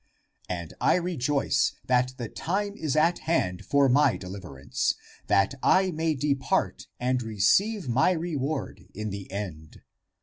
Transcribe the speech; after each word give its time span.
And 0.49 0.73
I 0.81 0.95
rejoice 0.95 1.73
that 1.85 2.15
the 2.17 2.27
time 2.27 2.75
is 2.75 2.95
at 2.95 3.19
hand 3.29 3.63
for 3.63 3.87
my 3.87 4.17
deliverance, 4.17 4.95
that 5.27 5.53
I 5.61 5.91
may 5.91 6.15
depart 6.15 6.87
and 6.99 7.21
receive 7.21 7.87
my 7.87 8.09
reward 8.13 8.87
in 8.95 9.11
the 9.11 9.31
end. 9.31 9.83